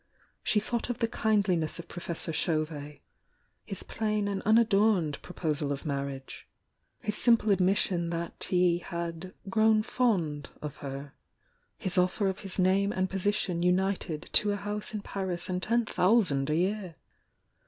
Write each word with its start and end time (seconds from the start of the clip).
She 0.41 0.59
thought 0.59 0.89
of 0.89 0.97
the 0.97 1.07
kindliness 1.07 1.77
of 1.77 1.87
Professor 1.87 2.33
Chauvet,~his 2.33 3.83
plain 3.83 4.27
and 4.27 4.41
unadorned 4.47 5.21
proposal 5.21 5.71
of 5.71 5.85
marriage,— 5.85 6.47
his 7.03 7.15
simple 7.15 7.51
admission 7.51 8.09
that 8.09 8.47
he 8.49 8.79
had 8.79 9.35
"grown 9.47 9.83
fond" 9.83 10.49
of 10.59 10.77
her,— 10.77 11.13
his 11.77 11.99
offer 11.99 12.25
of 12.25 12.39
his 12.39 12.57
name 12.57 12.91
and 12.91 13.11
position 13.11 13.61
united 13.61 14.27
to 14.33 14.51
a 14.51 14.55
house 14.55 14.91
in 14.95 15.01
Paris 15.03 15.49
and 15.49 15.61
ten 15.61 15.85
thousand 15.85 16.49
a 16.49 16.55
year! 16.55 16.95